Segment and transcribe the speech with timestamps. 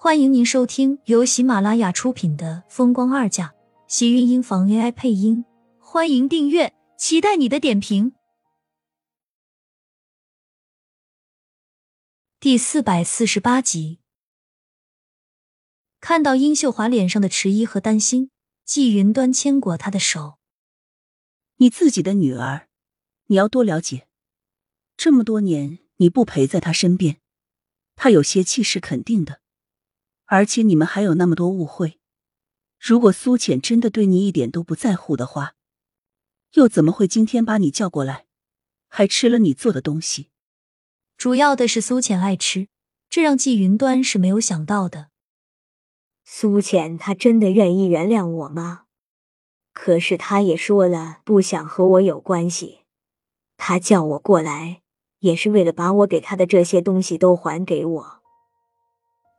[0.00, 3.48] 欢迎您收听由喜马拉雅出品的《风光二嫁》，
[3.88, 5.44] 喜运音房 AI 配音。
[5.80, 8.12] 欢迎订阅，期待你的点评。
[12.38, 13.98] 第四百四十八集，
[16.00, 18.30] 看到殷秀华脸上的迟疑和担心，
[18.64, 20.38] 季云端牵过她的手
[21.58, 22.68] ：“你自己的女儿，
[23.26, 24.06] 你要多了解。
[24.96, 27.16] 这么多年你不陪在她身边，
[27.96, 29.40] 她有些气是肯定的。”
[30.30, 31.98] 而且你们还有那么多误会，
[32.78, 35.54] 如果苏浅真的对你一点都不在乎的话，
[36.52, 38.26] 又怎么会今天把你叫过来，
[38.88, 40.28] 还吃了你做的东西？
[41.16, 42.68] 主要的是苏浅爱吃，
[43.08, 45.08] 这让季云端是没有想到的。
[46.24, 48.84] 苏浅她真的愿意原谅我吗？
[49.72, 52.80] 可是她也说了不想和我有关系，
[53.56, 54.82] 她叫我过来
[55.20, 58.17] 也是为了把我给她的这些东西都还给我。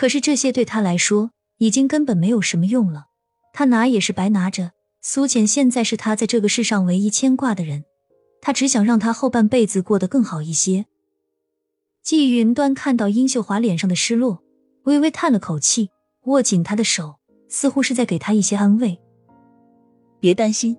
[0.00, 3.08] 可是这些对他来说已经根本没有什么用了，
[3.52, 4.72] 他拿也是白拿着。
[5.02, 7.84] 苏浅现在是他在这个世上唯一牵挂的人，
[8.40, 10.86] 他只想让他后半辈子过得更好一些。
[12.02, 14.42] 季云端看到殷秀华脸上的失落，
[14.84, 15.90] 微微叹了口气，
[16.22, 17.16] 握紧他的手，
[17.50, 18.98] 似乎是在给他一些安慰。
[20.18, 20.78] 别担心，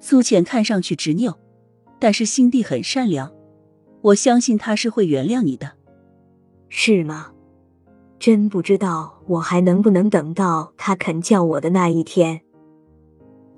[0.00, 1.38] 苏浅看上去执拗，
[2.00, 3.32] 但是心地很善良，
[4.02, 5.74] 我相信他是会原谅你的。
[6.68, 7.34] 是吗？
[8.18, 12.42] 真不知道我还能不能等到他肯叫我的那一天。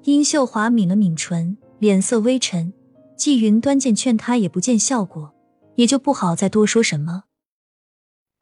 [0.03, 2.73] 殷秀华抿了抿唇，脸色微沉。
[3.17, 5.35] 季云端见劝他也不见效果，
[5.75, 7.25] 也就不好再多说什么。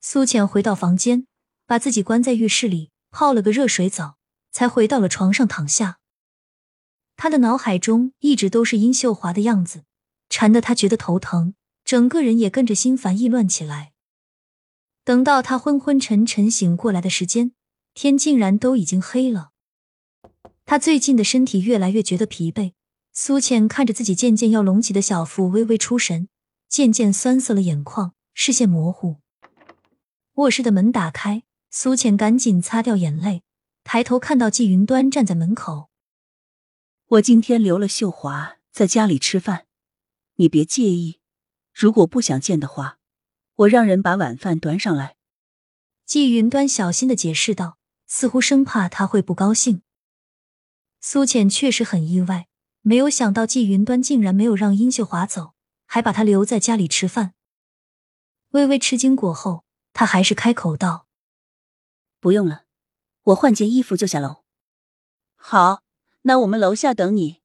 [0.01, 1.27] 苏浅回到房间，
[1.67, 4.19] 把自己关在浴室里泡了个热水澡，
[4.53, 5.99] 才回到了床上躺下。
[7.17, 9.83] 他的脑海中一直都是殷秀华的样子，
[10.29, 13.91] 缠得他觉得头疼，整个人也跟着心烦意乱起来。
[15.09, 17.53] 等到他昏昏沉沉醒过来的时间，
[17.95, 19.53] 天竟然都已经黑了。
[20.67, 22.75] 他最近的身体越来越觉得疲惫。
[23.15, 26.29] 苏浅看着自己渐渐要隆起的小腹，微微出神，
[26.69, 29.17] 渐渐酸涩了眼眶，视线模糊。
[30.35, 33.43] 卧室的门打开，苏浅赶紧擦掉眼泪，
[33.85, 35.89] 抬头看到季云端站在门口。
[37.07, 39.65] 我今天留了秀华在家里吃饭，
[40.37, 41.21] 你别介意。
[41.73, 42.98] 如果不想见的话。
[43.59, 45.17] 我让人把晚饭端上来。
[46.05, 47.77] 季云端小心的解释道，
[48.07, 49.83] 似乎生怕他会不高兴。
[51.01, 52.47] 苏浅确实很意外，
[52.83, 55.55] 没有想到季云端竟然没有让殷秀华走，
[55.87, 57.35] 还把她留在家里吃饭。
[58.51, 61.09] 微微吃惊过后，他还是开口道
[62.21, 62.65] ：“不用了，
[63.25, 64.45] 我换件衣服就下楼。”
[65.35, 65.83] 好，
[66.23, 67.43] 那我们楼下等你。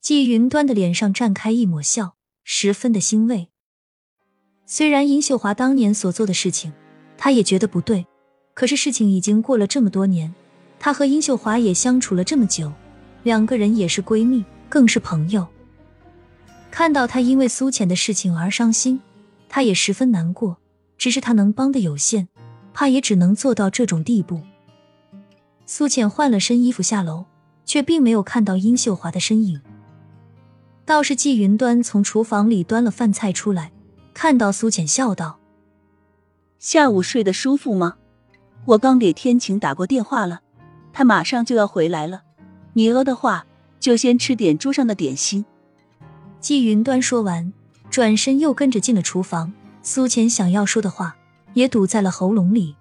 [0.00, 3.50] 季云端的脸上绽开一抹笑，十分的欣慰。
[4.70, 6.70] 虽然殷秀华当年所做的事情，
[7.16, 8.06] 他也觉得不对，
[8.52, 10.34] 可是事情已经过了这么多年，
[10.78, 12.70] 他和殷秀华也相处了这么久，
[13.22, 15.46] 两个人也是闺蜜，更是朋友。
[16.70, 19.00] 看到他因为苏浅的事情而伤心，
[19.48, 20.58] 他也十分难过。
[20.98, 22.28] 只是他能帮的有限，
[22.74, 24.42] 怕也只能做到这种地步。
[25.64, 27.24] 苏浅换了身衣服下楼，
[27.64, 29.62] 却并没有看到殷秀华的身影，
[30.84, 33.72] 倒是季云端从厨房里端了饭菜出来。
[34.20, 35.38] 看到苏浅，笑道
[36.58, 37.98] ：“下午睡得舒服吗？
[38.64, 40.40] 我刚给天晴打过电话了，
[40.92, 42.24] 他马上就要回来了。
[42.72, 43.46] 你饿的话，
[43.78, 45.44] 就先吃点桌上的点心。”
[46.42, 47.52] 季云端说完，
[47.90, 49.52] 转身又跟着进了厨房。
[49.84, 51.16] 苏浅想要说的话
[51.54, 52.74] 也堵在了喉咙里。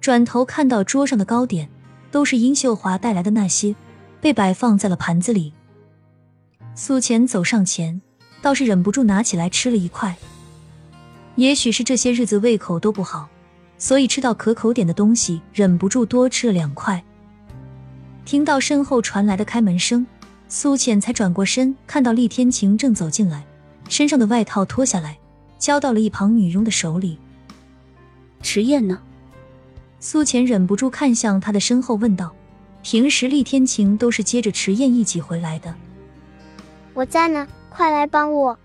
[0.00, 1.68] 转头看到桌上的糕点，
[2.12, 3.74] 都是殷秀华带来的那些，
[4.20, 5.52] 被摆放在了盘子里。
[6.76, 8.00] 苏浅走上前。
[8.42, 10.14] 倒是忍不住拿起来吃了一块。
[11.36, 13.26] 也许是这些日子胃口都不好，
[13.78, 17.02] 所以吃到可口点的东西，忍不住多吃了两块。
[18.26, 20.06] 听到身后传来的开门声，
[20.48, 23.44] 苏浅才转过身，看到厉天晴正走进来，
[23.88, 25.16] 身上的外套脱下来，
[25.58, 27.18] 交到了一旁女佣的手里。
[28.42, 29.00] 迟燕呢？
[29.98, 32.34] 苏浅忍不住看向他的身后，问道
[32.82, 35.74] ：“平时厉天晴都是接着迟燕一起回来的。”
[36.92, 37.46] 我在呢。
[37.72, 38.58] 快来帮我！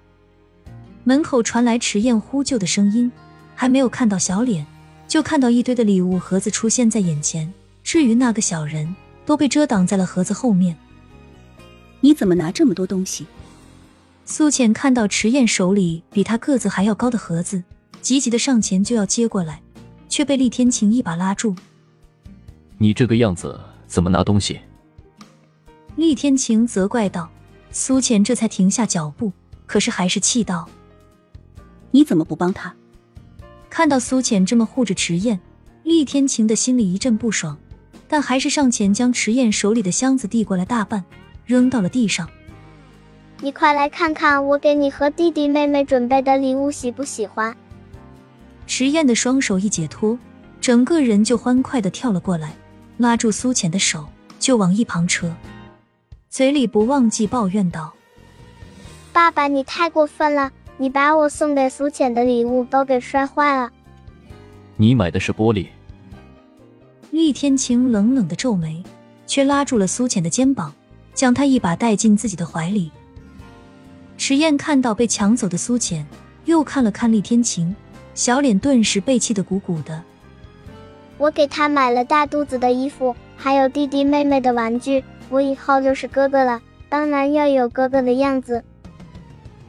[1.06, 3.10] 门口传来迟燕呼救的声音，
[3.56, 4.66] 还没有看到小脸，
[5.08, 7.52] 就看到一堆的礼物盒子出现在眼前。
[7.84, 8.94] 至于那个小人，
[9.26, 10.78] 都被遮挡在了盒子后面。
[12.02, 13.26] 你怎么拿这么多东西？
[14.26, 17.64] 苏浅看到迟燕手里比她个子还要高的盒子，
[18.02, 19.62] 急急的上前就要接过来，
[20.10, 21.56] 却被厉天晴一把拉住。
[22.78, 23.58] 你这个样子
[23.88, 24.60] 怎么拿东西？
[25.96, 27.30] 厉天晴责怪道。
[27.72, 29.32] 苏浅这才停下脚步，
[29.66, 30.68] 可是还是气道
[31.92, 32.76] ：“你怎么不帮他？”
[33.70, 35.40] 看到苏浅这么护着迟燕，
[35.84, 37.58] 厉天晴的心里一阵不爽，
[38.08, 41.04] 但还是上前将迟燕手里的箱子递过来大半，
[41.46, 42.28] 扔到了地上。
[43.42, 47.56] 你快来看看我给你和弟弟妹妹准备的礼物，喜不喜欢？
[48.66, 50.18] 迟燕的双手一解脱，
[50.60, 52.56] 整个人就欢快的跳了过来，
[52.98, 54.08] 拉住苏浅的手
[54.40, 55.32] 就往一旁撤，
[56.30, 57.94] 嘴里不忘记抱怨道
[59.14, 63.72] ：“爸爸，你太过分了，你把我送给苏浅的礼物都给摔坏了。”
[64.76, 65.68] 你买的是玻璃。
[67.12, 68.84] 厉天晴冷冷的皱眉，
[69.26, 70.74] 却拉住了苏浅的肩膀，
[71.14, 72.92] 将她一把带进自己的怀里。
[74.18, 76.06] 迟燕看到被抢走的苏浅，
[76.46, 77.74] 又看了看厉天晴，
[78.14, 80.04] 小脸顿时被气得鼓鼓的。
[81.18, 88.64] 我给他买了大肚子的衣服，还有弟弟妹妹的玩具，我以后就是哥哥了，当然要有哥哥的样子。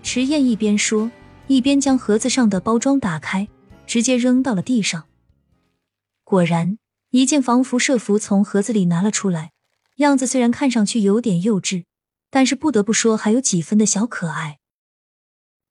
[0.02, 1.10] 迟燕一边说，
[1.46, 3.48] 一边将盒子上的包装打开。
[3.88, 5.08] 直接扔到了地上。
[6.22, 6.78] 果然，
[7.08, 9.52] 一件防辐射服从盒子里拿了出来，
[9.96, 11.86] 样子虽然看上去有点幼稚，
[12.28, 14.58] 但是不得不说还有几分的小可爱。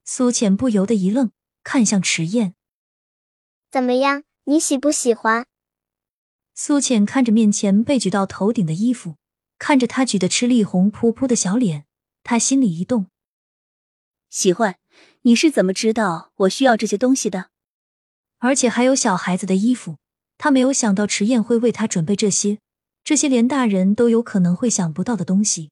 [0.03, 1.29] 苏浅不由得一愣，
[1.63, 2.55] 看向迟燕
[3.69, 5.45] ：“怎么样，你喜不喜欢？”
[6.55, 9.17] 苏浅看着面前被举到头顶的衣服，
[9.57, 11.85] 看着他举得吃力红扑扑的小脸，
[12.23, 13.07] 他心里一动
[14.29, 14.77] ：“喜欢。
[15.23, 17.49] 你是怎么知道我需要这些东西的？”
[18.39, 19.97] 而且还有小孩子的衣服，
[20.37, 22.59] 他没有想到迟燕会为他准备这些，
[23.03, 25.71] 这些连大人都有可能会想不到的东西。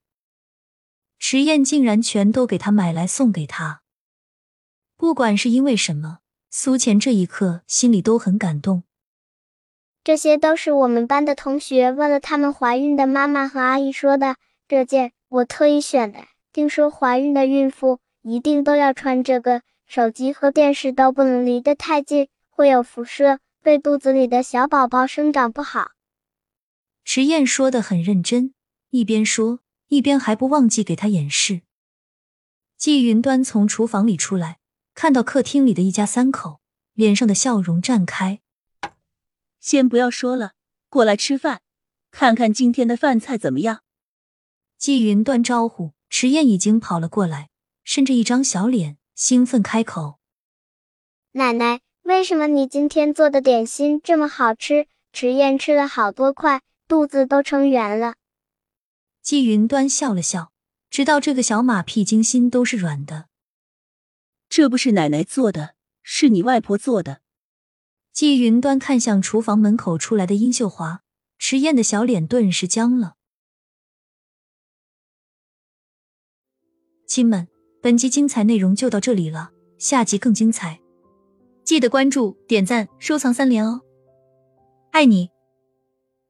[1.19, 3.83] 迟燕竟然全都给他买来送给他，
[4.97, 8.84] 不管是因为什么，苏浅这一刻心里都很感动。
[10.06, 14.36] 这些都是我们班的同学问了他们怀孕的妈妈和阿姨说的，
[14.68, 16.19] 这件我特意选的，
[16.54, 22.28] 听说怀孕的孕妇一定都要穿这个，手机和电视都不能离得太近。
[22.52, 25.94] 会有辐射，对肚子里的小宝宝生长不好。
[27.04, 28.54] 迟燕说的很认真，
[28.92, 31.62] 一边说一边还不忘记给他演示。
[32.78, 34.60] 季云端从厨房里出来，
[34.94, 36.62] 看到客厅里的一家三口，
[36.94, 38.42] 脸上的笑容绽开。
[39.65, 40.51] 先不要说了，
[40.89, 41.63] 过来吃饭，
[42.12, 43.81] 看看今天的饭菜怎么样。
[44.77, 47.50] 季云端招呼，迟燕已经跑了过来，
[47.83, 50.19] 伸着一张小脸，兴奋开口
[51.33, 54.85] ：“奶奶。”为什么你今天做的点心这么好吃？
[55.12, 58.18] 迟燕吃了好多块，肚子都撑圆了。
[59.23, 60.51] 季云端笑了笑，
[60.91, 63.29] 知道这个小马屁精心都是软的。
[64.47, 65.73] 这不是奶奶做的，
[66.03, 67.21] 是你外婆做的。
[68.15, 71.01] 季云端看向厨房门口出来的殷秀华，
[71.38, 73.15] 迟燕的小脸顿时僵了。
[77.06, 77.50] 亲们，
[77.81, 80.79] 本集精彩内容就到这里了，下集更精彩。
[81.65, 83.81] 记得关注、点赞、收藏三连哦，
[84.94, 85.34] 爱你！